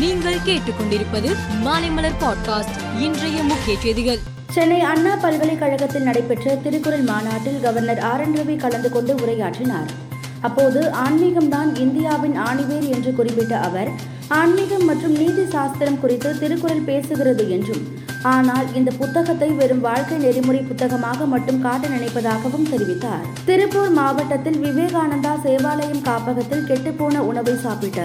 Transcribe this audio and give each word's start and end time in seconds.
நீங்கள் 0.00 0.38
கேட்டுக்கொண்டிருப்பது 0.46 1.36
மாலைமலர் 1.64 2.18
பாட்காஸ்ட் 2.20 3.00
இன்றைய 3.00 3.42
முக்கிய 3.42 3.78
செய்திகள். 3.78 4.18
சென்னை 4.50 4.80
அண்ணா 4.80 5.16
பல்கலைக்கழகத்தில் 5.16 6.02
நடைபெற்ற 6.02 6.54
திருக்குறள் 6.54 7.00
மாநாட்டில் 7.00 7.60
கவர்னர் 7.60 7.98
ஆர் 7.98 8.20
என் 8.20 8.36
ரவி 8.36 8.56
கலந்து 8.56 8.90
கொண்டு 8.90 9.14
உரையாற்றினார். 9.14 9.90
அப்போது 10.40 10.80
ஆன்மீகம்தான் 11.04 11.70
இந்தியாவின் 11.84 12.36
ஆணிவேர் 12.48 12.88
என்று 12.96 13.14
குறிப்பிட்ட 13.14 13.54
அவர் 13.58 13.90
ஆன்மீகம் 14.28 14.84
மற்றும் 14.84 15.12
நீதி 15.12 15.44
சாஸ்திரம் 15.54 16.00
குறித்து 16.00 16.38
திருக்குறள் 16.38 16.88
பேசுகிறது 16.90 17.44
என்றும் 17.48 17.82
ஆனால் 18.22 18.66
இந்த 18.74 18.90
புத்தகத்தை 18.98 19.48
வெறும் 19.50 19.80
வாழ்க்கை 19.80 20.18
நெறிமுறை 20.18 20.60
புத்தகமாக 20.60 21.26
மட்டும் 21.26 21.60
காட்ட 21.60 21.84
நினைப்பதாகவும் 21.88 22.66
தெரிவித்தார். 22.72 23.24
திருப்பூர் 23.44 23.90
மாவட்டத்தில் 23.90 24.58
விவேகானந்தா 24.64 25.32
சேவாலயம் 25.46 26.04
காப்பகத்தில் 26.08 26.66
கெட்டுப்போன 26.70 27.22
உணவை 27.30 27.56
சாப்பிட்ட 27.56 28.00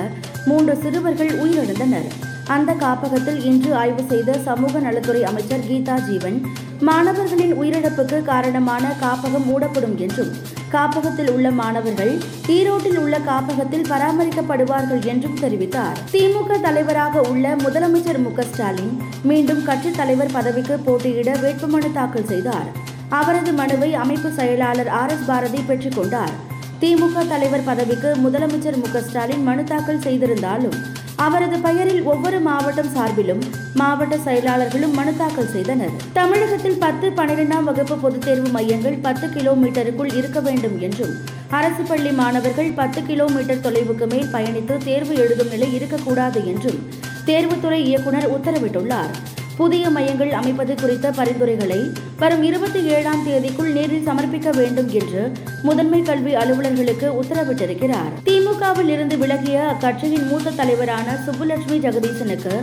மூன்று 0.46 0.76
சிறுவர்கள் 0.84 1.34
உயிரிழந்தனர். 1.44 2.10
அந்த 2.48 2.74
காப்பகத்தில் 2.74 3.44
இன்று 3.44 3.76
ஆய்வு 3.76 4.04
செய்த 4.10 4.34
சமூக 4.34 4.80
நலத்துறை 4.80 5.24
அமைச்சர் 5.24 5.60
கீதா 5.60 6.10
ஜீவன் 6.10 6.46
மாணவர்களின் 6.80 7.62
உயிரிழப்புக்கு 7.62 8.22
காரணமான 8.22 8.94
காப்பகம் 9.02 9.46
மூடப்படும் 9.46 9.98
என்றும் 9.98 10.32
காப்பகத்தில் 10.70 11.30
உள்ள 11.30 11.52
மாணவர்கள் 11.52 12.18
ஈரோட்டில் 12.48 12.98
உள்ள 12.98 13.20
காப்பகத்தில் 13.20 13.84
பராமரிக்கப்படுவார்கள் 13.84 15.06
என்றும் 15.06 15.38
தெரிவித்தார். 15.42 15.98
திமுக 16.12 16.62
தலைவராக 16.62 17.22
உள்ள 17.22 17.56
முதலமைச்சர் 17.56 18.18
மு 18.18 18.44
ஸ்டாலின் 18.44 19.02
மீண்டும் 19.24 19.64
கட்சித் 19.64 19.98
தலைவர் 19.98 20.32
பதவிக்கு 20.32 20.78
போட்டியிட 20.78 21.34
வேட்புமனு 21.34 21.92
தாக்கல் 21.94 22.26
செய்தார். 22.26 22.72
அவரது 23.10 23.54
மனுவை 23.54 23.94
அமைப்பு 23.94 24.32
செயலாளர் 24.32 24.88
ஆர் 24.88 25.10
எஸ் 25.10 25.26
பாரதி 25.26 25.62
பெற்றுக் 25.62 25.96
கொண்டார். 25.96 26.54
திமுக 26.82 27.28
தலைவர் 27.28 27.64
பதவிக்கு 27.64 28.16
முதலமைச்சர் 28.24 28.78
மு 28.78 29.02
ஸ்டாலின் 29.02 29.44
மனு 29.44 29.64
தாக்கல் 29.64 30.02
செய்திருந்தாலும் 30.02 30.95
அவரது 31.16 31.60
பெயரில் 31.60 32.04
ஒவ்வொரு 32.04 32.40
மாவட்டம் 32.40 32.96
சார்பிலும் 32.96 33.42
மாவட்ட 33.74 34.18
செயலாளர்களும் 34.18 34.94
மனு 34.94 35.18
தாக்கல் 35.18 35.50
செய்தனர். 35.50 35.90
தமிழகத்தில் 36.14 36.78
பத்து 36.80 37.10
பனிரெண்டாம் 37.10 37.64
வகுப்பு 37.64 37.98
பொதுத் 37.98 38.22
தேர்வு 38.22 38.50
மையங்கள் 38.50 38.98
பத்து 39.02 39.28
கிலோமீட்டருக்குள் 39.28 40.18
இருக்க 40.18 40.40
வேண்டும் 40.40 40.80
என்றும் 40.80 41.14
அரசு 41.50 41.84
பள்ளி 41.84 42.12
மாணவர்கள் 42.12 42.72
பத்து 42.72 43.04
கிலோமீட்டர் 43.04 43.60
தொலைவுக்கு 43.60 44.10
மேல் 44.10 44.32
பயணித்து 44.32 44.78
தேர்வு 44.78 45.16
எழுதும் 45.16 45.50
நிலை 45.50 45.74
இருக்கக்கூடாது 45.74 46.48
என்றும் 46.48 46.88
தேர்வுத்துறை 47.26 47.84
இயக்குநர் 47.84 48.40
உத்தரவிட்டுள்ளார். 48.40 49.14
புதிய 49.58 49.90
மையங்கள் 49.90 50.32
அமைப்பது 50.32 50.76
குறித்த 50.76 51.12
பரிந்துரைகளை 51.12 51.92
வரும் 52.20 52.44
இருபத்தி 52.44 52.84
ஏழாம் 52.84 53.28
தேதிக்குள் 53.28 53.72
நேரில் 53.72 54.08
சமர்ப்பிக்க 54.08 54.56
வேண்டும் 54.56 54.90
என்று 54.90 55.32
முதன்மை 55.64 56.02
கல்வி 56.02 56.36
அலுவலர்களுக்கு 56.36 57.12
உத்தரவிட்டிருக்கிறார். 57.24 58.12
திமுகவில் 58.56 58.92
இருந்து 58.94 59.16
விலகிய 59.22 59.58
அக்கட்சியின் 59.72 60.28
மூத்த 60.28 60.52
தலைவரான 60.60 61.16
சுப்புலட்சுமி 61.24 61.78
ஜெகதீசனுக்கு 61.86 62.54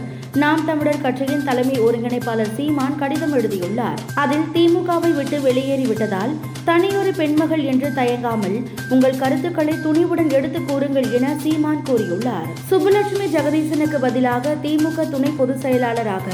நாம் 0.42 0.62
தமிழர் 0.68 1.02
கட்சியின் 1.02 1.44
தலைமை 1.48 1.74
ஒருங்கிணைப்பாளர் 1.86 2.52
சீமான் 2.56 2.96
கடிதம் 3.00 3.34
எழுதியுள்ளார். 3.38 3.98
அதில் 4.14 4.46
திமுகவை 4.54 5.10
விட்டு 5.18 5.38
வெளியேறிவிட்டதால் 5.46 6.32
தனியொரு 6.64 7.12
பெண்மகள் 7.18 7.64
என்று 7.72 7.90
தயங்காமல் 7.98 8.56
உங்கள் 8.88 9.20
கருத்துக்களை 9.22 9.74
துணிவுடன் 9.86 10.32
எடுத்து 10.38 10.62
கூறுங்கள் 10.64 11.08
என 11.18 11.34
சீமான் 11.44 11.84
கூறியுள்ளார். 11.90 12.48
சுப்புலட்சுமி 12.70 13.28
ஜெகதீசனுக்கு 13.36 14.00
பதிலாக 14.06 14.54
திமுக 14.66 15.08
துணை 15.10 15.32
பொதுச் 15.40 15.64
செயலாளராக 15.66 16.28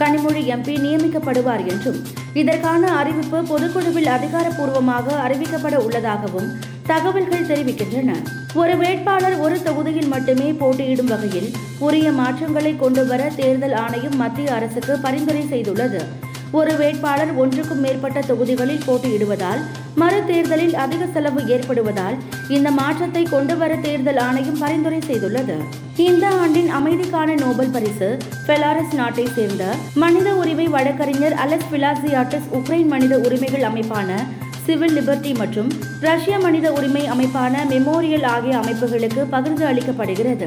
கனிமொழி 0.00 0.42
எம்பி 0.56 0.74
நியமிக்கப்படுவார் 0.86 1.64
என்றும் 1.74 2.00
இதற்கான 2.42 2.90
அறிவிப்பு 3.00 3.38
பொதுக்குழுவில் 3.52 4.10
அதிகாரப்பூர்வமாக 4.16 5.16
அறிவிக்கப்பட 5.26 5.76
உள்ளதாகவும் 5.86 6.50
தகவல்கள் 6.90 7.48
தெரிவிக்கின்றன. 7.50 8.10
ஒரு 8.60 8.74
வேட்பாளர் 8.82 9.36
ஒரு 9.44 9.56
தொகுதியில் 9.66 10.12
மட்டுமே 10.12 10.48
போட்டியிடும் 10.60 11.10
வகையில் 11.12 11.50
உரிய 11.86 12.12
மாற்றங்களை 12.20 12.72
கொண்டு 12.76 13.02
வர 13.10 13.22
தேர்தல் 13.40 13.76
ஆணையம் 13.82 14.16
மத்திய 14.22 14.54
அரசுக்கு 14.54 14.94
பரிந்துரை 15.04 15.42
செய்துள்ளது. 15.52 16.00
ஒரு 16.58 16.72
வேட்பாளர் 16.76 17.32
ஒன்றுக்கும் 17.42 17.82
மேற்பட்ட 17.84 18.18
தொகுதிகளில் 18.20 18.84
போட்டியிடுவதால் 18.86 19.60
மறு 20.00 20.20
தேர்தலில் 20.26 20.74
அதிக 20.84 21.02
செலவு 21.14 21.40
ஏற்படுவதால் 21.54 22.16
இந்த 22.48 22.68
மாற்றத்தை 22.70 23.22
கொண்டு 23.22 23.54
வர 23.56 23.72
தேர்தல் 23.86 24.20
ஆணையம் 24.26 24.58
பரிந்துரை 24.58 25.00
செய்துள்ளது. 25.08 25.56
இந்த 26.08 26.26
ஆண்டின் 26.40 26.70
அமைதிக்கான 26.78 27.38
நோபல் 27.44 27.72
பரிசு 27.76 28.08
பெலாரஸ் 28.46 28.94
நாட்டை 28.94 29.26
சேர்ந்த 29.36 29.64
மனித 29.94 30.28
உரிமை 30.34 30.68
வழக்கறிஞர் 30.76 31.38
அலெக்ஸ் 31.44 31.72
பிலாசியாட்டிஸ் 31.72 32.50
உக்ரைன் 32.58 32.92
மனித 32.94 33.16
உரிமைகள் 33.18 33.66
அமைப்பான 33.70 34.10
சிவில் 34.68 34.96
லிபர்ட்டி 34.96 35.36
மற்றும் 35.36 35.68
ரஷ்ய 36.00 36.38
மனித 36.38 36.72
உரிமை 36.72 37.06
அமைப்பான 37.06 37.64
மெமோரியல் 37.70 38.24
ஆகிய 38.24 38.56
அமைப்புகளுக்கு 38.56 39.22
பகிர்ந்து 39.30 39.66
அளிக்கப்படுகிறது. 39.66 40.46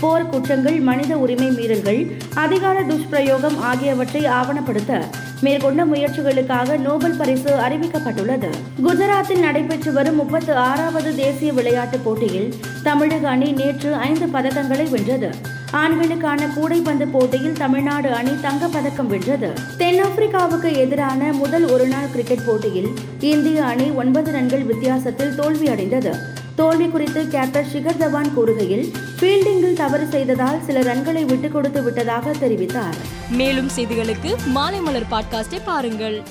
போர் 0.00 0.28
குற்றங்கள் 0.28 0.80
மனித 0.80 1.18
உரிமை 1.18 1.48
மீறல்கள் 1.48 2.00
அதிகார 2.34 2.82
துஷ்பிரயோகம் 2.82 3.60
ஆகியவற்றை 3.60 4.24
ஆவணப்படுத்த 4.24 5.00
மேற்கொண்ட 5.40 5.84
முயற்சிகளுக்காக 5.84 6.78
நோபல் 6.78 7.16
பரிசு 7.16 7.50
அறிவிக்கப்பட்டுள்ளது. 7.66 8.50
குஜராத்தில் 8.86 9.44
நடைபெற்று 9.46 9.92
வரும் 9.92 10.16
முப்பத்து 10.16 10.54
ஆறாவது 10.54 11.14
தேசிய 11.14 11.52
விளையாட்டுப் 11.52 12.04
போட்டியில் 12.04 12.54
தமிழக 12.82 13.28
அணி 13.28 13.52
நேற்று 13.52 13.94
ஐந்து 13.94 14.26
பதக்கங்களை 14.26 14.90
வென்றது. 14.90 15.56
ஆண்களுக்கான 15.70 16.46
கூடைப்பந்து 16.46 17.06
போட்டியில் 17.10 17.52
தமிழ்நாடு 17.52 18.12
அணி 18.12 18.30
தங்கப்பதக்கம் 18.30 19.06
வென்றது. 19.06 19.52
தென்னாப்பிரிக்காவுக்கு 19.78 20.76
எதிரான 20.76 21.32
முதல் 21.32 21.70
ஒருநாள் 21.70 22.10
கிரிக்கெட் 22.10 22.44
போட்டியில் 22.46 22.88
இந்திய 23.20 23.64
அணி 23.64 23.90
ஒன்பது 23.90 24.32
ரன்கள் 24.32 24.62
வித்தியாசத்தில் 24.62 25.38
தோல்வியடைந்தது. 25.38 26.16
தோல்வி 26.54 26.88
குறித்து 26.88 27.28
கேப்டன் 27.28 27.66
ஷிகர் 27.72 28.02
தவான் 28.02 28.30
கூறுகையில் 28.36 28.92
ஃபீல்டிங்கில் 29.20 29.72
தவறு 29.72 30.06
செய்ததால் 30.06 30.64
சில 30.66 30.80
ரன்களை 30.80 31.24
விட்டுக் 31.24 31.52
கொடுத்து 31.52 31.82
விட்டதாக 31.82 32.30
தெரிவித்தார். 32.30 32.96
மேலும் 33.30 33.70
செய்திகளுக்கு 33.76 34.36
மாலை 34.46 34.80
மலர் 34.80 35.06
பாட்காஸ்டை 35.10 35.60
பாருங்கள். 35.64 36.22